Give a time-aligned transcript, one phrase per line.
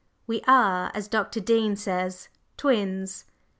[0.25, 1.39] "We are, as Dr.
[1.39, 3.25] Dean says, twins!"